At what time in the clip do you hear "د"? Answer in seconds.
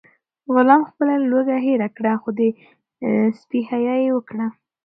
2.39-2.41